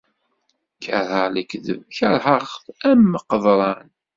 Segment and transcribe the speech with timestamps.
[0.83, 3.89] Kerheɣ lekdeb, kerheɣ-t am qeḍran.